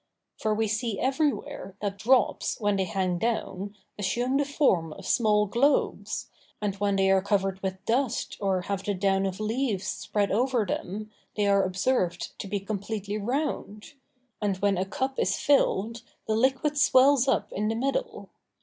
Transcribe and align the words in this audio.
For 0.39 0.55
we 0.55 0.67
see 0.67 0.99
everywhere, 0.99 1.75
that 1.79 1.99
drops, 1.99 2.59
when 2.59 2.75
they 2.75 2.85
hang 2.85 3.19
down, 3.19 3.75
assume 3.99 4.37
the 4.37 4.45
form 4.45 4.93
of 4.93 5.05
small 5.05 5.45
globes, 5.45 6.31
and 6.59 6.73
when 6.77 6.95
they 6.95 7.11
are 7.11 7.21
covered 7.21 7.61
with 7.61 7.85
dust, 7.85 8.35
or 8.41 8.61
have 8.61 8.83
the 8.83 8.95
down 8.95 9.27
of 9.27 9.39
leaves 9.39 9.85
spread 9.85 10.31
over 10.31 10.65
them, 10.65 11.11
they 11.35 11.45
are 11.45 11.63
observed 11.63 12.33
to 12.39 12.47
be 12.47 12.59
completely 12.59 13.19
round; 13.19 13.93
and 14.41 14.57
when 14.57 14.75
a 14.75 14.85
cup 14.85 15.19
is 15.19 15.37
filled, 15.37 16.01
the 16.25 16.33
liquid 16.35 16.79
swells 16.79 17.27
up 17.27 17.53
in 17.53 17.67
the 17.67 17.75
middle. 17.75 18.29